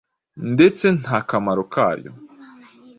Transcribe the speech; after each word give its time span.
ndetse 0.53 0.85
nt’akamaro 0.99 1.63
kayo 1.73 2.11